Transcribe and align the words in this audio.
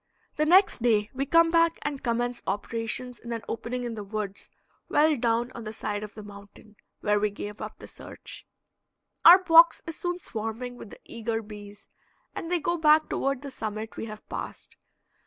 The 0.35 0.47
next 0.47 0.81
day 0.81 1.11
we 1.13 1.27
come 1.27 1.51
back 1.51 1.77
and 1.83 2.03
commence 2.03 2.41
operations 2.47 3.19
in 3.19 3.31
an 3.33 3.43
opening 3.47 3.83
in 3.83 3.93
the 3.93 4.03
woods 4.03 4.49
well 4.89 5.15
down 5.15 5.51
on 5.51 5.63
the 5.63 5.71
side 5.71 6.01
of 6.01 6.15
the 6.15 6.23
mountain, 6.23 6.75
where 7.01 7.19
we 7.19 7.29
gave 7.29 7.61
up 7.61 7.77
the 7.77 7.85
search. 7.85 8.47
Our 9.23 9.37
box 9.43 9.83
is 9.85 9.95
soon 9.99 10.17
swarming 10.19 10.75
with 10.75 10.89
the 10.89 10.99
eager 11.05 11.43
bees, 11.43 11.87
and 12.33 12.49
they 12.49 12.57
go 12.59 12.77
back 12.77 13.09
toward 13.09 13.43
the 13.43 13.51
summit 13.51 13.95
we 13.95 14.05
have 14.07 14.27
passed. 14.27 14.75